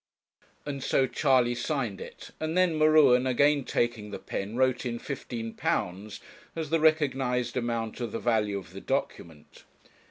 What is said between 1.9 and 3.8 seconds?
it, and then M'Ruen, again